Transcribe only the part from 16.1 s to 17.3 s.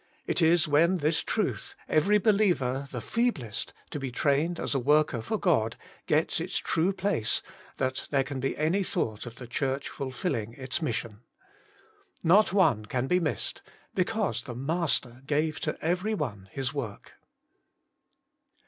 one his work.